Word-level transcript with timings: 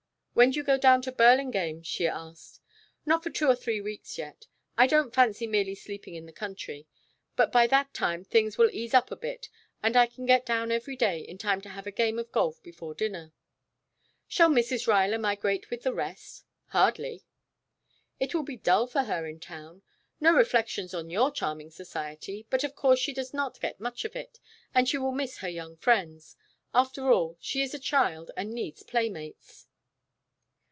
"When 0.33 0.51
do 0.51 0.57
you 0.57 0.63
go 0.63 0.77
down 0.77 1.03
to 1.03 1.11
Burlingame?" 1.11 1.83
she 1.83 2.07
asked. 2.07 2.61
"Not 3.05 3.21
for 3.21 3.29
two 3.29 3.47
or 3.47 3.55
three 3.55 3.79
weeks 3.81 4.17
yet. 4.17 4.47
I 4.77 4.87
don't 4.87 5.13
fancy 5.13 5.45
merely 5.45 5.75
sleeping 5.75 6.15
in 6.15 6.25
the 6.25 6.31
country. 6.31 6.87
But 7.35 7.51
by 7.51 7.67
that 7.67 7.93
time 7.93 8.23
things 8.23 8.57
will 8.57 8.69
ease 8.71 8.93
up 8.95 9.11
a 9.11 9.15
bit 9.17 9.49
and 9.83 9.95
I 9.95 10.07
can 10.07 10.25
get 10.25 10.45
down 10.45 10.71
every 10.71 10.95
day 10.95 11.19
in 11.19 11.37
time 11.37 11.61
to 11.61 11.69
have 11.69 11.85
a 11.85 11.91
game 11.91 12.17
of 12.17 12.31
golf 12.31 12.63
before 12.63 12.95
dinner." 12.95 13.33
"Shall 14.27 14.49
Mrs. 14.49 14.87
Ruyler 14.87 15.19
migrate 15.19 15.69
with 15.69 15.83
the 15.83 15.93
rest?" 15.93 16.45
"Hardly." 16.67 17.23
"It 18.19 18.33
will 18.33 18.43
be 18.43 18.55
dull 18.57 18.87
for 18.87 19.03
her 19.03 19.27
in 19.27 19.39
town. 19.39 19.83
No 20.21 20.33
reflections 20.33 20.93
on 20.95 21.11
your 21.11 21.29
charming 21.29 21.69
society, 21.69 22.47
but 22.49 22.63
of 22.63 22.73
course 22.73 22.97
she 22.99 23.13
does 23.13 23.31
not 23.33 23.59
get 23.59 23.79
much 23.81 24.05
of 24.05 24.15
it, 24.15 24.39
and 24.73 24.87
she 24.89 24.97
will 24.97 25.11
miss 25.11 25.39
her 25.39 25.49
young 25.49 25.75
friends. 25.75 26.35
After 26.73 27.11
all, 27.11 27.37
she 27.41 27.61
is 27.61 27.75
a 27.75 27.77
child 27.79 28.31
and 28.37 28.53
needs 28.53 28.81
playmates." 28.81 29.67